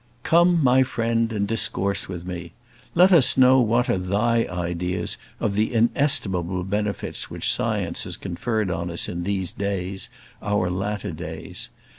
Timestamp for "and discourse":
1.31-2.09